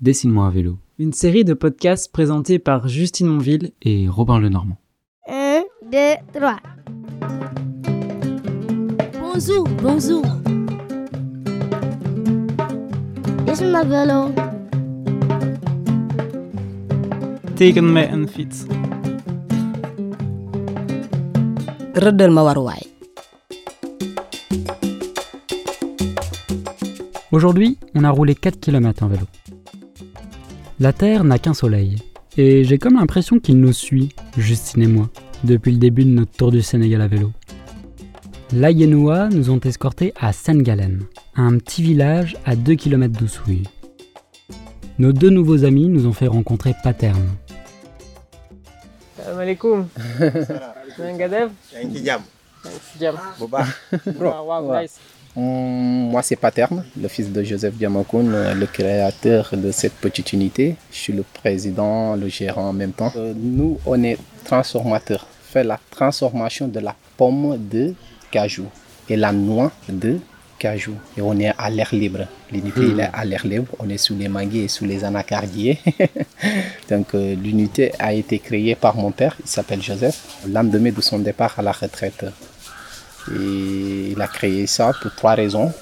[0.00, 0.78] Dessine-moi un vélo.
[0.98, 4.76] Une série de podcasts présentés par Justine Monville et Robin Lenormand.
[5.26, 5.98] 1, 2,
[6.34, 6.56] 3.
[9.20, 10.22] Bonjour, bonjour.
[13.46, 14.32] Dessine-moi vélo.
[17.54, 18.66] Teken mij een fiets.
[21.94, 22.82] rëddal ma waruwaay
[27.32, 29.26] Aujourd'hui, on a roulé 4 km en vélo.
[30.78, 31.96] La Terre n'a qu'un soleil,
[32.36, 35.08] et j'ai comme l'impression qu'il nous suit, Justine et moi,
[35.42, 37.32] depuis le début de notre tour du Sénégal à vélo.
[38.52, 43.62] L'Aïenoua nous ont escortés à Sainte-Galène, un petit village à 2 km d'Oussouille.
[44.98, 47.26] Nos deux nouveaux amis nous ont fait rencontrer Paterne.
[49.16, 49.88] Salam alaikum.
[55.36, 60.32] Hum, Moi, c'est Paterne, le fils de Joseph Diamakoun, euh, le créateur de cette petite
[60.32, 60.76] unité.
[60.90, 63.12] Je suis le président, le gérant en même temps.
[63.16, 65.26] Euh, nous, on est transformateurs.
[65.50, 67.92] Fait la transformation de la pomme de
[68.30, 68.64] cajou
[69.10, 70.18] et la noix de
[70.58, 70.94] cajou.
[71.18, 72.26] Et on est à l'air libre.
[72.50, 73.72] L'unité est à l'air libre.
[73.78, 75.78] On est sous les manguiers et sous les anacardiers.
[76.90, 79.36] Donc, euh, l'unité a été créée par mon père.
[79.44, 80.38] Il s'appelle Joseph.
[80.46, 82.24] Au lendemain de son départ à la retraite.
[83.32, 85.72] Et il a créé ça pour trois raisons.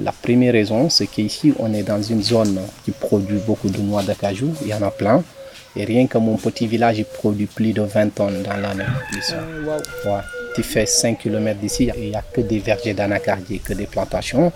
[0.00, 4.02] La première raison, c'est qu'ici, on est dans une zone qui produit beaucoup de noix
[4.02, 4.54] de cajou.
[4.62, 5.22] Il y en a plein.
[5.76, 8.84] Et rien que mon petit village, il produit plus de 20 tonnes dans l'année.
[9.64, 10.20] Ouais.
[10.54, 14.52] Tu fais 5 km d'ici, il n'y a que des vergers d'anacardier, que des plantations.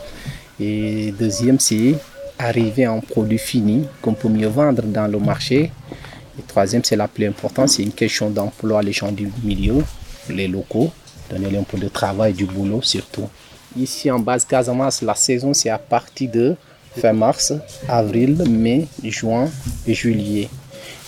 [0.59, 1.95] Et deuxième, c'est
[2.39, 5.71] arriver à un produit fini qu'on peut mieux vendre dans le marché.
[6.39, 9.85] Et troisième, c'est la plus importante, c'est une question d'emploi les gens du milieu,
[10.29, 10.93] les locaux,
[11.39, 13.29] donner un peu de travail, du boulot surtout.
[13.77, 16.57] Ici en base Casamance, la saison, c'est à partir de
[16.97, 17.53] fin mars,
[17.89, 19.49] avril, mai, juin
[19.87, 20.49] et juillet.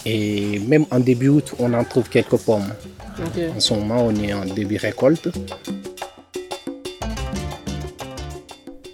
[0.06, 2.72] Et même en début août, on en trouve quelques pommes.
[3.55, 5.29] En ce moment, on est en début récolte.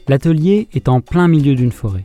[0.08, 2.02] L'atelier est en plein milieu d'une forêt.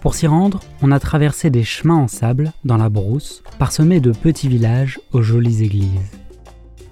[0.00, 4.12] Pour s'y rendre, on a traversé des chemins en sable, dans la brousse, parsemés de
[4.12, 6.10] petits villages aux jolies églises.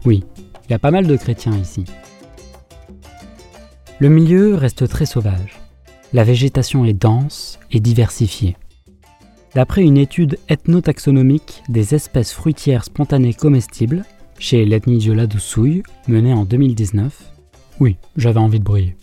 [0.04, 0.24] Oui,
[0.68, 1.84] il y a pas mal de chrétiens ici.
[4.00, 5.60] Le milieu reste très sauvage.
[6.12, 8.56] La végétation est dense et diversifiée.
[9.54, 14.04] D'après une étude ethnotaxonomique des espèces fruitières spontanées comestibles,
[14.38, 17.32] chez l'ethnie Diola d'Oussouille, menée en 2019,
[17.80, 18.96] oui, j'avais envie de briller.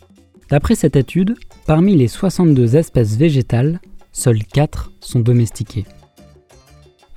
[0.50, 3.82] D'après cette étude, parmi les 62 espèces végétales,
[4.12, 5.86] seules 4 sont domestiquées.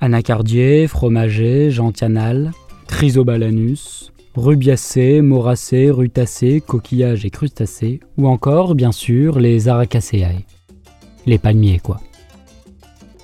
[0.01, 2.51] Anacardier, fromager, gentianal,
[2.87, 10.45] chrysobalanus, rubiacées, moracées, rutacées, coquillages et crustacés, ou encore, bien sûr, les aracaceae.
[11.25, 11.99] Les palmiers, quoi.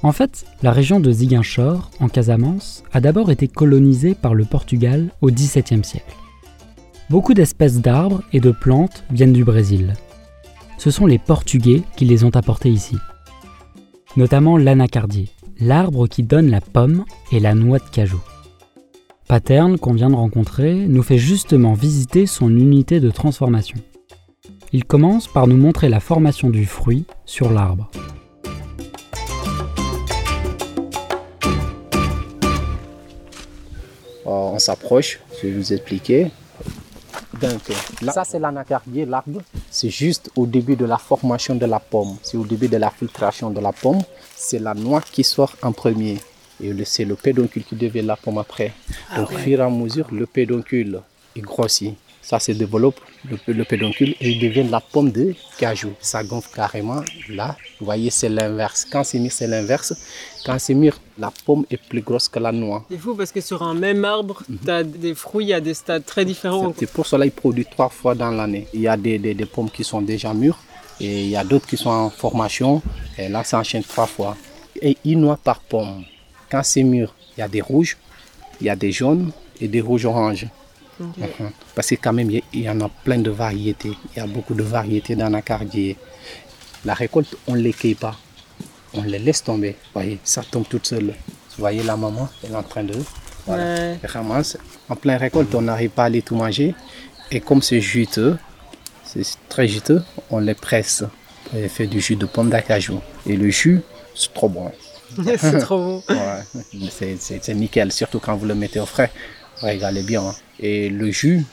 [0.03, 5.09] En fait, la région de Ziguinchor, en Casamance, a d'abord été colonisée par le Portugal
[5.21, 6.16] au XVIIe siècle.
[7.09, 9.93] Beaucoup d'espèces d'arbres et de plantes viennent du Brésil.
[10.77, 12.97] Ce sont les Portugais qui les ont apportés ici.
[14.17, 15.29] Notamment l'anacardier,
[15.59, 18.22] l'arbre qui donne la pomme et la noix de cajou.
[19.28, 23.80] Paterne, qu'on vient de rencontrer, nous fait justement visiter son unité de transformation.
[24.72, 27.90] Il commence par nous montrer la formation du fruit sur l'arbre.
[34.28, 36.30] Euh, on s'approche, je vais vous expliquer.
[37.41, 37.62] Donc,
[38.03, 39.41] là, ça c'est l'anacardier, l'arbre.
[39.72, 42.16] C'est juste au début de la formation de la pomme.
[42.22, 44.03] C'est au début de la filtration de la pomme.
[44.35, 46.19] C'est la noix qui sort en premier.
[46.63, 48.73] Et c'est le pédoncule qui devient la pomme après.
[49.16, 51.01] Donc, au fur et à mesure, le pédoncule
[51.35, 51.93] il grossit.
[52.21, 52.99] Ça se développe,
[53.29, 55.91] le, le pédoncule, et il devient la pomme de cajou.
[55.99, 57.01] Ça gonfle carrément.
[57.29, 58.83] Là, vous voyez, c'est l'inverse.
[58.91, 59.93] Quand c'est mûr, c'est l'inverse.
[60.43, 62.83] Quand c'est mûr, la pomme est plus grosse que la noix.
[62.89, 66.03] C'est fou parce que sur un même arbre, tu as des fruits à des stades
[66.03, 66.73] très différents.
[66.79, 68.66] C'est pour cela qu'il produit trois fois dans l'année.
[68.73, 70.57] Il y a des, des- des pommes qui sont déjà mûres
[70.99, 72.81] et il y a d'autres qui sont en formation.
[73.19, 74.35] Et là, ça enchaîne trois fois.
[74.81, 76.03] Et une noix par pomme.
[76.50, 77.97] Quand c'est mûr, il y a des rouges,
[78.62, 80.47] il y a des jaunes et des rouges oranges.
[81.00, 81.52] Mhm.
[81.76, 83.92] Parce que quand même, il y- en a plein de variétés.
[84.16, 85.97] Il y a beaucoup de variétés d'anacardier.
[86.86, 88.16] La récolte, on ne les cueille pas.
[88.94, 89.72] On les laisse tomber.
[89.72, 91.08] Vous voyez, ça tombe toute seule.
[91.08, 92.94] Vous voyez la maman, elle est en train de...
[93.46, 93.64] Voilà.
[93.64, 94.00] Ouais.
[94.02, 94.58] Elle ramasse.
[94.88, 96.74] En pleine récolte, on n'arrive pas à les tout manger.
[97.32, 98.38] Et comme c'est juteux,
[99.03, 101.03] c'est très juteux, on les presse.
[101.53, 103.02] On fait du jus de pomme d'acajou.
[103.28, 103.82] Et le jus,
[104.16, 104.72] c'est trop bon.
[105.38, 106.03] c'est trop bon.
[106.09, 109.12] Ouais, c'est- nickel, surtout quand vous le mettez au frais.
[109.62, 110.22] Regardez bien.
[110.23, 110.35] hein.
[110.59, 111.44] Et le jus,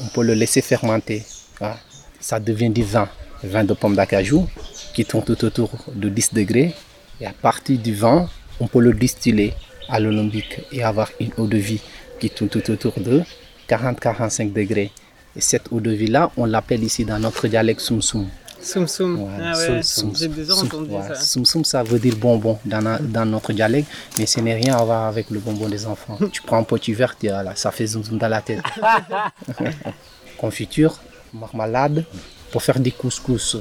[0.00, 1.24] on peut le laisser fermenter.
[1.60, 1.74] hein.
[2.20, 3.08] Ça devient du vin.
[3.42, 4.48] Vin de pomme d'acajou
[4.94, 6.72] qui tourne tout autour de 10 degrés.
[7.20, 8.28] Et à partir du vin,
[8.60, 9.52] on peut le distiller
[9.88, 11.80] à l'alambic et avoir une eau de vie
[12.18, 13.22] qui tourne tout autour de
[13.68, 14.90] 40-45 degrés.
[15.36, 18.28] Et cette eau de vie-là, on l'appelle ici dans notre dialecte soum soum.
[18.64, 19.20] Soum soum.
[19.22, 19.80] Ouais, Ah ouais,
[20.14, 21.14] j'ai déjà entendu ça.
[21.16, 23.88] soum, soum, ça veut dire bonbon dans, notre dialecte,
[24.18, 26.18] mais ce n'est rien à voir avec le bonbon des enfants.
[26.32, 28.62] tu prends un petit verre, tu- voilà, ça fait zoom zoom dans la tête.
[30.38, 30.98] Confiture,
[31.32, 32.04] marmalade,
[32.50, 33.56] pour faire des couscous.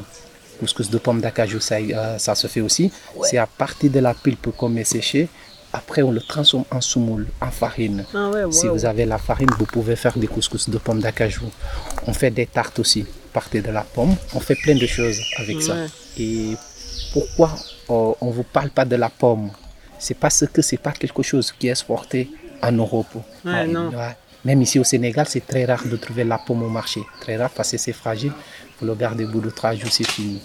[0.59, 2.91] Couscous de pommes d'acajou, ça, euh, ça se fait aussi.
[3.23, 5.27] C'est à partir de la pulpe qu'on met séchée.
[5.75, 8.05] Après, on le transforme en semoule, en farine.
[8.13, 11.45] Ah Si vous avez la farine, vous pouvez faire des couscous de pommes d'acajou.
[12.05, 14.15] On fait des tartes aussi, partir de la pomme.
[14.33, 15.75] On fait plein de choses avec ça.
[16.17, 16.55] Et
[17.13, 17.49] pourquoi
[17.89, 19.49] euh, on ne vous parle pas de la pomme?
[19.99, 22.29] C'est parce que c'est pas quelque chose qui est exporté
[22.61, 23.15] en Europe.
[23.45, 23.89] Ouais, non.
[23.89, 24.15] Ouais.
[24.45, 27.01] Même ici au Sénégal, c'est très rare de trouver la pomme au marché.
[27.21, 28.33] Très rare parce que c'est fragile.
[28.79, 30.41] Vous le gardez au bout de trois jours, c'est fini.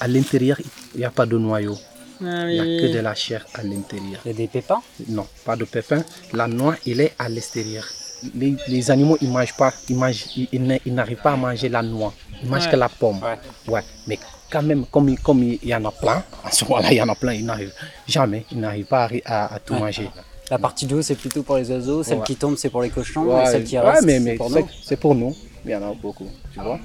[0.00, 0.58] À l'intérieur,
[0.94, 1.76] il n'y a pas de noyau.
[2.24, 4.20] Ah Il n'y a que de la chair à l'intérieur.
[4.24, 4.80] Il y a des pépins?
[5.08, 6.04] Non, pas de pépins.
[6.32, 7.84] La noix, il est à l'extérieur.
[8.34, 11.36] Les, les animaux, ils mangent pas, ils mangent, ils, ils n'a- ils n'arrivent pas à
[11.36, 12.12] manger la noix.
[12.42, 12.70] Ils mangent Ouais.
[12.72, 13.20] que la pomme.
[13.22, 13.72] Ouais.
[13.74, 13.82] Ouais.
[14.06, 14.18] Mais
[14.50, 17.02] quand même, comme, il- comme il y en a plein, à ce moment-là, il y
[17.02, 17.72] en a plein, ils n'arrivent
[18.06, 19.80] jamais, ils n'arrivent pas à, arri- à- à tout Ouais.
[19.80, 20.08] manger.
[20.50, 22.24] La partie d'eau, c'est plutôt pour les oiseaux, celle Ouais.
[22.24, 24.68] qui tombe, c'est pour les cochons, Ouais, et celle qui ouais, reste, pour nous.
[24.84, 25.34] c'est pour nous.
[25.64, 26.78] Il y en a beaucoup, tu vois.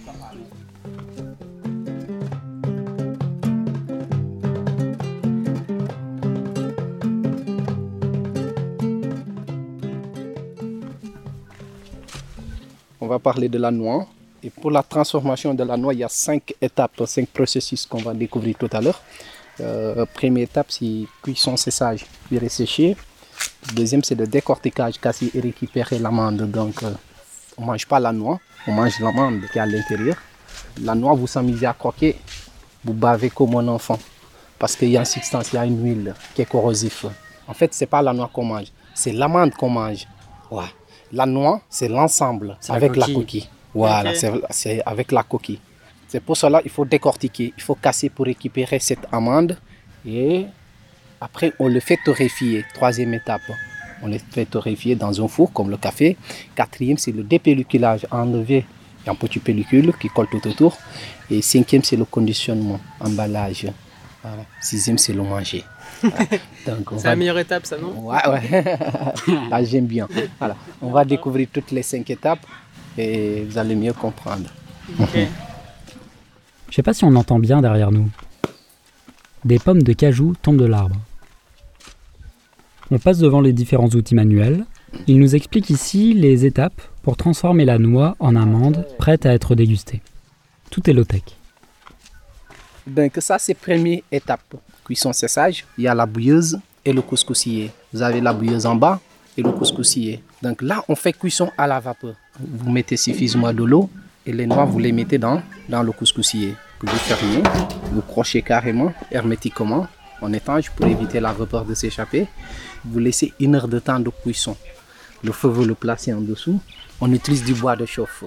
[13.07, 14.05] On va parler de la noix.
[14.43, 17.99] Et pour la transformation de la noix, il y a cinq étapes, cinq processus qu'on
[17.99, 19.01] va découvrir tout à l'heure.
[19.61, 22.97] Euh, première étape, c'est cuisson, séchage, puis ressécher.
[23.73, 26.51] Deuxième, c'est le décortiquage, casser et récupérer l'amande.
[26.51, 26.91] Donc, euh,
[27.57, 30.17] on ne mange pas la noix, on mange l'amande qui est à l'intérieur.
[30.83, 32.17] La noix, vous s'amusez à croquer,
[32.83, 33.97] vous bavez comme un enfant.
[34.59, 37.09] Parce qu'il y a une substance, il y a une huile qui est corrosive.
[37.47, 40.05] En fait, ce n'est pas la noix qu'on mange, c'est l'amande qu'on mange.
[41.11, 43.47] La noix, c'est l'ensemble avec la coquille.
[43.73, 44.13] Voilà,
[44.49, 45.59] c'est avec la coquille.
[46.07, 49.57] C'est pour cela qu'il faut décortiquer, il faut casser pour récupérer cette amande.
[50.05, 50.45] Et
[51.19, 52.65] après, on le fait torréfier.
[52.73, 53.41] Troisième étape,
[54.01, 56.15] on le fait torréfier dans un four comme le café.
[56.55, 58.65] Quatrième, c'est le dépelliculage, enlever
[59.05, 60.77] un petit pellicule qui colle tout autour.
[61.29, 63.67] Et cinquième, c'est le conditionnement, emballage.
[64.23, 64.43] Voilà.
[64.61, 65.63] Sixième, c'est le manger.
[66.01, 66.15] Voilà.
[66.67, 67.93] Donc, on C'est va- la meilleure étape, ça, non?
[68.07, 68.63] Ouais, ouais.
[69.49, 70.07] Là, j'aime bien.
[70.39, 70.55] Voilà.
[70.81, 72.45] On va découvrir toutes les cinq étapes
[72.97, 74.49] et vous allez mieux comprendre.
[74.99, 75.17] Ok.
[76.69, 78.09] Je sais pas si on entend bien derrière nous.
[79.45, 80.97] Des pommes de cajou tombent de l'arbre.
[82.91, 84.65] On passe devant les différents outils manuels.
[85.07, 89.55] Il nous explique ici les étapes pour transformer la noix en amande prête à être
[89.55, 90.01] dégustée.
[90.69, 91.23] Tout est low-tech.
[92.87, 94.55] Donc ça, c'est première étape.
[94.85, 97.71] Cuisson séchage, il y a la bouilleuse et le couscoussier.
[97.93, 98.99] Vous avez la bouilleuse en bas
[99.37, 100.23] et le couscoussier.
[100.41, 102.15] Donc là, on fait cuisson à la vapeur.
[102.39, 103.89] Vous mettez suffisamment de l'eau
[104.25, 106.55] et les noix, vous les mettez dans, dans le couscoussier.
[106.79, 107.43] Vous fermez,
[107.91, 109.87] vous crochez carrément, hermétiquement,
[110.21, 112.27] en étanche pour éviter la vapeur de s'échapper.
[112.85, 114.55] Vous laissez une heure de temps de cuisson.
[115.23, 116.59] Le feu, vous le placez en dessous.
[117.01, 118.23] On utilise du bois de chauffe.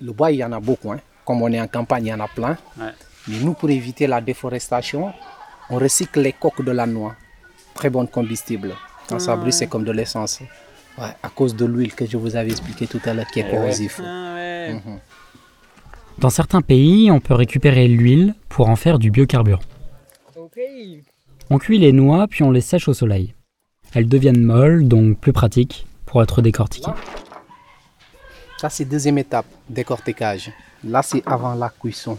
[0.00, 0.92] Le bois, il y en a beaucoup.
[0.92, 1.00] hein.
[1.24, 2.56] Comme on est en campagne, il y en a plein.
[3.28, 5.12] Mais nous, pour éviter la déforestation,
[5.70, 7.14] on recycle les coques de la noix.
[7.74, 8.74] Très bon combustible.
[9.08, 10.40] Quand ça brûle, c'est comme de l'essence.
[10.98, 13.50] Ouais, à cause de l'huile que je vous avais expliqué tout à l'heure, qui est
[13.50, 14.00] corrosif.
[14.04, 14.72] Ah ouais.
[14.74, 14.98] Mhm.
[16.18, 19.60] Dans certains pays, on peut récupérer l'huile pour en faire du biocarburant.
[21.50, 23.34] On cuit les noix puis on les sèche au soleil.
[23.94, 26.90] Elles deviennent molles, donc plus pratiques pour être décortiquées.
[28.58, 30.50] Ça, c'est deuxième étape, décortiquage.
[30.82, 32.18] Là, c'est avant la cuisson.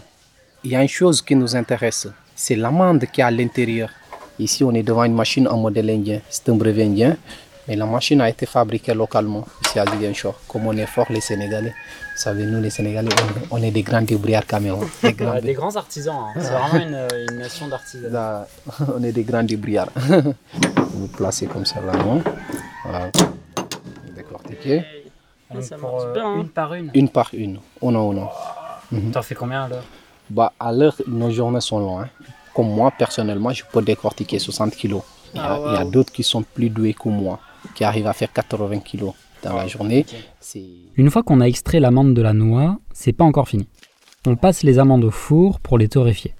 [0.62, 3.88] Il y a une chose qui nous intéresse, c'est l'amande qui est à l'intérieur.
[4.38, 6.20] Ici, on est devant une machine en modèle indien.
[6.28, 7.16] C'est un brevet indien,
[7.66, 10.38] mais la machine a été fabriquée localement ici à Ziguinchor.
[10.46, 13.08] Comme on est fort, les Sénégalais, vous savez, nous, les Sénégalais,
[13.50, 14.76] on, on est des grands débrouillards quand même.
[15.02, 16.40] Des grands des grands artisans, hein.
[16.40, 18.12] c'est vraiment une, nation d'artisans.
[18.12, 18.46] Là,
[18.94, 19.88] on est des grands débrouillards.
[19.96, 22.18] Vous placez comme ça la noix.
[22.84, 23.10] Voilà.
[24.14, 24.84] Décortiquer.
[25.60, 26.36] Ça marche bien, hein.
[26.40, 26.90] une par une.
[26.92, 28.28] Une par une, au nom, au nom.
[29.10, 29.84] T'en fais combien alors?
[30.30, 32.04] Bah, à l'heure, nos journées sont longues.
[32.04, 32.08] hein.
[32.54, 35.02] Comme moi, personnellement, je peux décortiquer 60 kilos.
[35.34, 35.90] Il y a, Ah, wow.
[35.90, 37.38] d'autres qui sont plus doués que moi,
[37.74, 40.04] qui arrivent à faire 80 kilos dans la journée.
[40.40, 40.64] C'est
[40.96, 43.66] Une fois qu'on a extrait l'amande de la noix, c'est pas encore fini.
[44.26, 46.34] On passe les amandes au four pour les torréfier.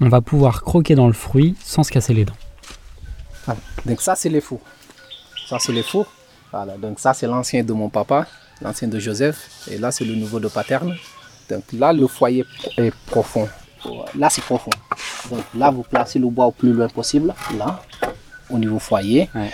[0.00, 2.34] On va pouvoir croquer dans le fruit sans se casser les dents.
[3.46, 3.60] Voilà.
[3.86, 4.60] Donc ça, c'est les fours.
[5.48, 6.06] Ça, c'est les fours.
[6.50, 6.76] Voilà.
[6.76, 8.26] Donc ça, c'est l'ancien de mon papa,
[8.60, 9.68] l'ancien de Joseph.
[9.70, 10.94] Et là, c'est le nouveau de Paterne.
[11.48, 12.44] Donc là, le foyer
[12.76, 13.48] est profond.
[14.16, 14.70] là c'est profond.
[15.30, 17.82] Donc là, vous placez le bois au plus loin possible, là,
[18.50, 19.28] au niveau foyer.
[19.34, 19.50] Ouais.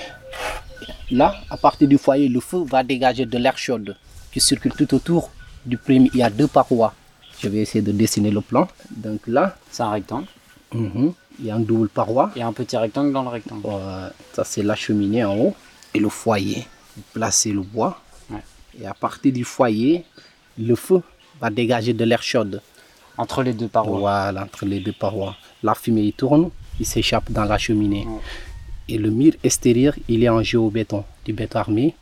[1.11, 3.79] Là, à partir du foyer, le feu va dégager de l'air chaud
[4.33, 5.31] qui circule tout autour
[5.65, 6.11] du premier.
[6.13, 6.93] Il y a deux parois.
[7.41, 8.69] Je vais essayer de dessiner le plan.
[8.91, 10.27] Donc là, C'est un rectangle.
[10.75, 12.31] mhm, il y a une double paroi.
[12.37, 13.63] Et un petit rectangle dans le rectangle.
[13.67, 15.55] Euh, ça, c'est la cheminée en haut.
[15.95, 16.67] Et le foyer,
[16.97, 18.01] vous placez le bois.
[18.31, 18.43] Ouais.
[18.81, 20.05] Et à partir du foyer,
[20.59, 21.01] le feu
[21.41, 22.45] va dégager de l'air chaud.
[23.17, 23.99] Entre les deux parois.
[23.99, 25.37] Voilà, entre les deux parois.
[25.63, 28.07] La fumée, il tourne, il s'échappe dans la cheminée.
[28.07, 28.21] Ouais.
[28.89, 31.95] Et le mur extérieur, il est en géobéton, du béton armé.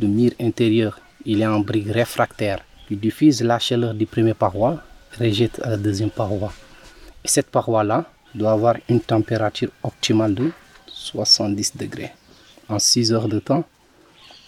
[0.00, 4.82] Le mur intérieur, il est en briques réfractaires qui diffuse la chaleur du premier paroi,
[5.18, 6.52] rejette à la deuxième paroi.
[7.24, 8.04] Et cette paroi-là
[8.34, 10.50] doit avoir une température optimale de
[10.86, 12.12] 70 degrés.
[12.68, 13.64] En 6 heures de temps,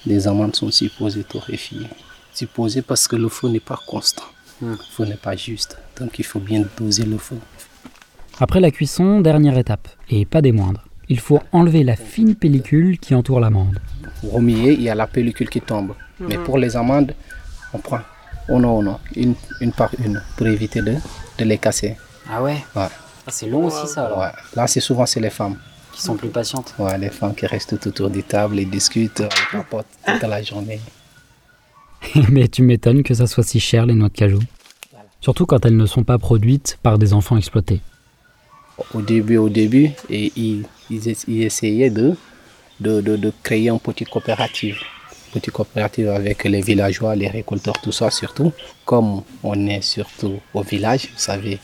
[0.06, 1.86] les amandes sont supposées torréfier.
[2.34, 4.24] Supposées parce que le feu n'est pas constant.
[4.60, 4.72] Hmm.
[4.72, 5.78] Le feu n'est pas juste.
[5.98, 7.36] Donc il faut bien doser le feu.
[8.40, 10.82] Après la cuisson, dernière étape, et pas des moindres.
[11.08, 13.78] Il faut enlever la fine pellicule qui entoure l'amande.
[14.22, 15.94] Vous remuez, il y a la pellicule qui tombe.
[16.18, 17.14] Mais pour les amandes,
[17.72, 18.00] on prend
[18.48, 20.96] uno uno, une, une par une, pour éviter de,
[21.38, 21.96] de les casser.
[22.28, 22.64] Ah ouais?
[22.74, 22.88] Ouais.
[23.28, 24.18] C'est long aussi ça alors.
[24.18, 24.32] Ouais.
[24.56, 25.56] Là, c'est souvent c'est les femmes.
[25.92, 26.74] Qui sont plus patientes.
[26.78, 29.22] Ouais, les femmes qui restent tout autour des tables et discutent,
[29.52, 30.80] papotent toute la journée.
[32.30, 34.40] Mais tu m'étonnes que ça soit si cher les noix de cajou.
[35.20, 37.80] Surtout quand elles ne sont pas produites par des enfants exploités.
[38.92, 42.16] Au début, au début, et ils, ils, ess- ils essayaient de,
[42.80, 44.76] de, de, de créer une petite coopérative.
[45.32, 48.52] Petite coopérative avec les villageois, les récolteurs, tout ça surtout.
[48.84, 51.58] Comme on est surtout au village, vous savez,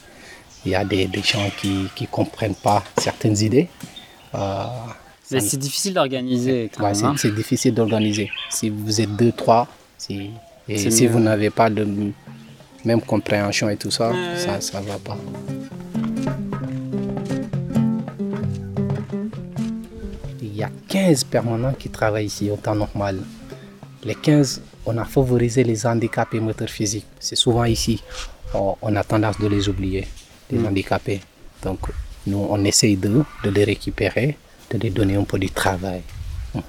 [0.64, 1.68] il y a des, des gens qui
[2.00, 3.68] ne comprennent pas certaines idées.
[4.34, 4.64] Euh,
[5.22, 7.14] c'est difficile d'organiser Ouais, hein.
[7.16, 8.30] c'est difficile d'organiser.
[8.50, 9.68] Si vous êtes deux, trois,
[10.00, 10.30] si,
[10.68, 11.10] et si mieux.
[11.12, 11.84] vous n'avez pas de
[12.84, 14.38] même compréhension et tout ça, Ouais.
[14.44, 15.18] ça ça va pas.
[20.42, 23.18] Il y a 15 permanents qui travaillent ici au temps normal.
[24.04, 27.06] Les 15, on a favorisé les handicapés moteurs physiques.
[27.18, 28.02] C'est souvent ici,
[28.54, 30.06] on, on a tendance de les oublier,
[30.50, 30.66] les Mm.
[30.66, 31.20] handicapés.
[31.62, 31.80] Donc,
[32.26, 34.36] nous, on essaye de, de les récupérer,
[34.70, 36.02] de les donner un peu du travail.
[36.54, 36.62] Mhm.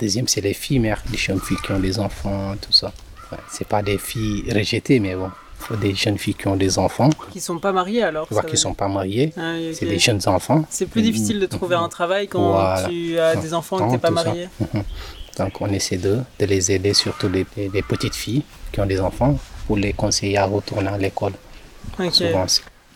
[0.00, 2.92] Deuxième, c'est les filles mères, les jeunes filles qui ont des enfants, tout ça.
[3.32, 6.56] Ouais, c'est pas des filles rejetées, mais bon, il faut des jeunes filles qui ont
[6.56, 8.26] des enfants, Qui sont pas mariés alors.
[8.30, 9.32] voire qui sont pas mariées.
[9.38, 10.64] Ah C'est des jeunes enfants.
[10.70, 12.88] C'est plus difficile de trouver un travail quand Voilà.
[12.88, 14.48] tu as des enfants et que t'es pas marié.
[15.38, 18.86] Donc on essaie de, de les aider, surtout les, les- les petites filles qui ont
[18.86, 21.32] des enfants, pour les conseiller à retourner à l'école.
[21.98, 22.12] Ok.
[22.14, 22.46] Souvent,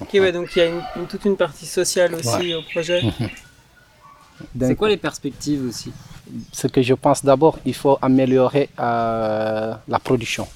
[0.00, 2.54] Ok, ouais, donc il y a une, une- toute une partie sociale aussi Ouais.
[2.54, 3.02] au projet.
[4.60, 5.92] C'est quoi les perspectives aussi?
[6.52, 10.46] Ce que je pense d'abord, il faut améliorer euh, la production.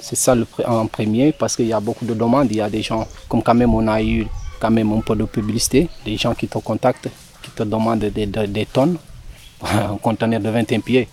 [0.00, 2.48] C'est ça le, en premier, parce qu'il y a beaucoup de demandes.
[2.50, 4.26] Il y a des gens, comme quand même on a eu
[4.60, 7.08] quand même un peu de publicité, des gens qui te contactent,
[7.42, 8.96] qui te demandent des, tonnes,
[9.62, 11.08] un conteneur de 21 pieds.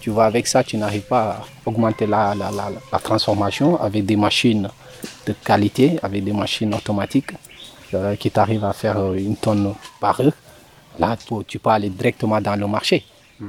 [0.00, 2.34] Tu vois, avec ça, tu n'arrives pas à augmenter la,
[3.02, 4.68] transformation avec des machines
[5.26, 7.32] de qualité, avec des machines automatiques
[7.94, 10.32] euh, qui t'arrivent à faire une tonne par heure.
[10.98, 13.04] Là, tu peux aller directement dans le marché.
[13.40, 13.48] Ouais.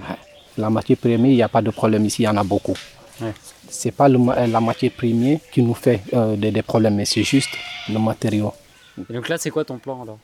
[0.57, 2.75] La matière première, il n'y a pas de problème ici, il y en a beaucoup.
[3.21, 3.33] Ouais.
[3.69, 7.05] C'est pas le ma- la matière première qui nous fait euh, des, des problèmes, mais
[7.05, 7.49] c'est juste
[7.89, 8.53] le matériau.
[9.09, 10.19] Et donc là, c'est quoi ton plan alors?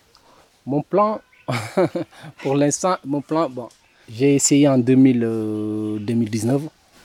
[0.65, 1.19] Mon plan,
[2.43, 3.67] pour l'instant, mon plan, bon,
[4.09, 6.61] j'ai essayé en 2000, euh, 2019,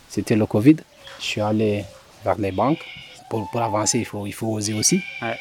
[0.09, 0.77] c'était le Covid.
[1.21, 1.85] Je suis allé
[2.25, 2.85] vers les banques.
[3.29, 5.01] Pour, pour avancer, il faut, il faut oser aussi.
[5.21, 5.37] Ouais.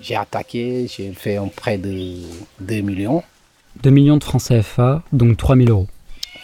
[0.00, 2.16] J'ai attaqué, j'ai fait un prêt de
[2.60, 3.22] 2 millions.
[3.82, 5.86] 2 millions de francs CFA, donc 3000 euros.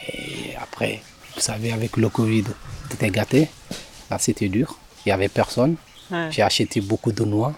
[0.08, 1.02] Et après,
[1.34, 2.44] vous savez, avec le Covid,
[2.90, 3.48] tout est gâté.
[4.10, 4.78] Là, c'était dur.
[5.04, 5.76] Il n'y avait personne.
[6.10, 6.28] Ouais.
[6.30, 7.52] J'ai acheté beaucoup de noix.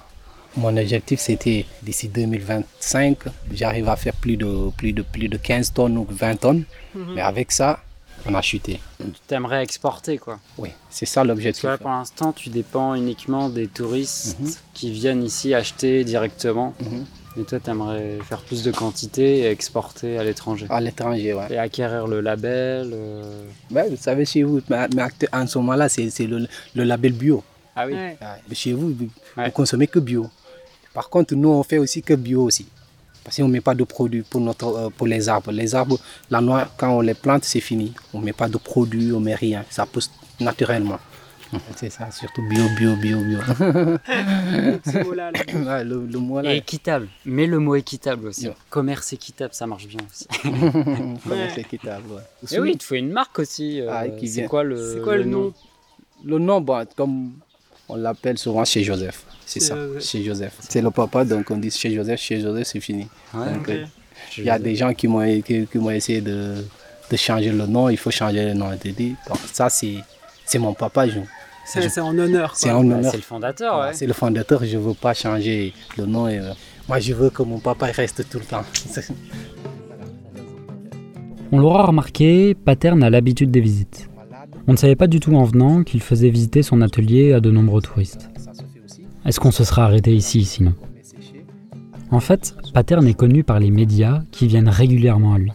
[0.56, 3.18] Mon objectif, c'était d'ici 2025,
[3.52, 6.64] j'arrive à faire plus de, plus, de, plus de 15 tonnes ou 20 tonnes.
[6.94, 7.80] Mais avec ça,
[8.24, 8.80] on a chuté.
[9.28, 11.62] Tu aimerais exporter quoi Oui, c'est ça Parce l'objectif.
[11.62, 14.50] que là, pour l'instant, tu dépends uniquement des touristes Mhm.
[14.72, 16.72] qui viennent ici acheter directement.
[16.80, 17.04] Mhm.
[17.38, 20.66] Et toi, tu aimerais faire plus de quantité et exporter à l'étranger.
[20.70, 21.46] À l'étranger, ouais.
[21.50, 22.90] Et acquérir le label.
[22.92, 24.86] euh, Ouais, Vous savez, chez vous, mais,
[25.32, 27.44] en ce moment-là, c'est c'est le, le label bio.
[27.74, 27.92] Ah oui.
[27.92, 28.16] Ouais.
[28.20, 29.46] Ouais, mais Chez vous, vous Ouais.
[29.46, 30.26] ne consommez que bio.
[30.94, 32.66] Par contre, nous, on fait aussi que bio aussi.
[33.22, 35.50] Parce qu'on ne met pas de produits pour, notre, euh, pour les arbres.
[35.52, 35.98] Les arbres,
[36.30, 37.92] la noix, quand on les plante, c'est fini.
[38.14, 39.64] On ne met pas de produits, on ne met rien.
[39.68, 40.98] Ça pousse naturellement.
[41.76, 43.38] C'est ça, surtout bio, bio, bio, bio.
[43.58, 45.40] Ce mot-là, là.
[45.54, 47.08] Ouais, le, le mot là, Et équitable.
[47.24, 48.48] Mais le mot équitable aussi.
[48.70, 50.26] Commerce équitable, ça marche bien aussi.
[51.54, 52.04] c'est équitable.
[52.10, 52.56] ouais.
[52.56, 53.80] Et oui, il te faut une marque aussi.
[53.80, 55.52] euh, Ah, qui c'est quoi le, C'est quoi le nom
[56.24, 57.32] Le nom, bon, comme
[57.88, 59.24] On l'appelle souvent chez Joseph.
[59.44, 60.02] C'est ça, Joseph.
[60.04, 60.54] chez Joseph.
[60.60, 63.06] C'est le papa, donc on dit chez Joseph, chez Joseph, c'est fini.
[63.36, 63.84] Euh,
[64.38, 66.54] Il y a des gens qui m'ont qui, qui m'ont essayé de,
[67.10, 68.70] de changer le nom, il faut changer le nom.
[68.82, 69.98] Dis, donc, ça, c'est
[70.46, 71.06] c'est mon papa.
[71.08, 71.20] je-
[71.64, 72.52] C'est c'est en honneur.
[72.54, 73.04] C'est Bah, honneur.
[73.10, 73.92] c'est le fondateur, ouais.
[73.92, 76.28] C'est le fondateur, je ne veux pas changer le nom.
[76.28, 76.52] et, euh,
[76.88, 78.62] moi, je veux que mon papa reste tout le temps.
[81.52, 84.08] On l'aura remarqué, Paterne a l'habitude des visites.
[84.68, 87.50] On ne savait pas du tout en venant qu'il faisait visiter son atelier à de
[87.50, 88.28] nombreux touristes.
[89.24, 90.74] Est-ce qu'on se sera arrêté ici sinon?
[92.10, 95.52] En fait, Paterne est connu par les médias qui viennent régulièrement à lui.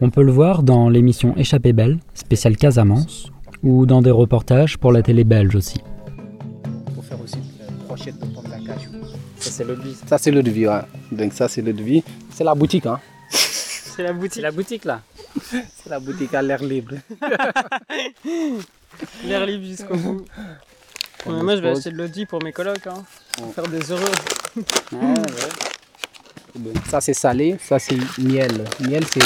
[0.00, 4.92] On peut le voir dans l'émission Échappée belle, spéciale Casamance, ou dans des reportages pour
[4.92, 5.80] la télé belge aussi.
[6.94, 8.90] Pour faire aussi une brochette de pommes d'acajou.
[9.38, 9.96] Ça c'est l'autre vie.
[10.06, 10.66] Ça, c'est l'eau de vie.
[10.66, 10.80] ouais.
[11.12, 12.02] Donc, ça, c'est l'eau de vie.
[12.30, 12.86] C'est la boutique.
[12.86, 13.00] Hein.
[13.30, 14.42] C'est la boutique.
[14.42, 15.00] la boutique là.
[15.50, 16.94] C'est la boutique à l'air libre.
[19.24, 20.24] L'air libre jusqu'au bout.
[21.26, 22.86] Ouais, moi, je vais acheter de l'audi pour mes colocs.
[22.86, 23.04] Hein.
[23.36, 24.00] Pour faire des heureux.
[26.88, 27.56] Ça, c'est salé.
[27.60, 28.64] Ça, c'est miel.
[28.80, 29.22] Miel, c'est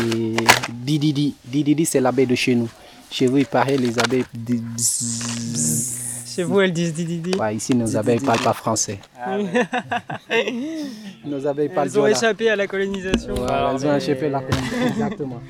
[0.71, 1.35] dididi.
[1.45, 2.69] Dididi, c'est l'abeille de chez nous.
[3.13, 4.25] Chez vous, il paraît, les abeilles.
[6.27, 7.31] Chez vous, elles disent didi.
[7.39, 8.99] Ouais, ici, nos abeilles ne parlent pas français.
[11.27, 12.11] Nos abeilles parlent Elles ont diola.
[12.19, 13.35] échappé à la colonisation.
[13.35, 14.77] Voilà, elles ont échappé la communauté.
[14.89, 15.41] Exactement.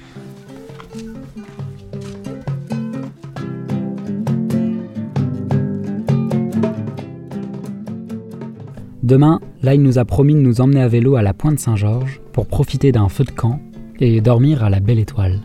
[9.03, 12.47] Demain, Lai nous a promis de nous emmener à vélo à la Pointe Saint-Georges pour
[12.47, 13.61] profiter d'un feu de camp
[14.01, 15.41] et dormir à la Belle Étoile.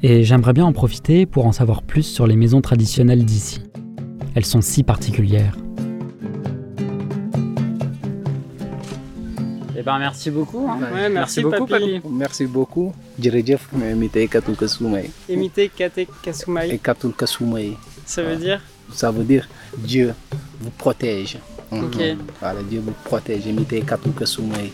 [0.00, 3.62] Et j'aimerais bien en profiter pour en savoir plus sur les maisons traditionnelles d'ici.
[4.36, 5.56] Elles sont si particulières.
[9.76, 10.66] Eh ben merci beaucoup.
[10.66, 12.00] Ouais, merci, papy.
[12.08, 12.92] Merci beaucoup.
[13.20, 15.10] Tey katul ka sumay.
[15.28, 16.78] Imiter Kate Kasumai.
[16.78, 17.72] Katul ka sumay.
[18.06, 18.60] Ça veut dire
[18.92, 20.14] Ça veut dire Dieu
[20.60, 21.38] vous protège.
[21.72, 21.96] Ok.
[21.96, 22.18] Mhm.
[22.40, 23.46] Voilà, Dieu vous protège.
[23.46, 24.72] Mi tey katul ka sumay.